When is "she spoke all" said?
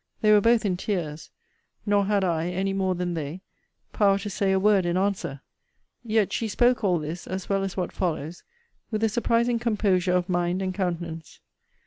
6.33-6.97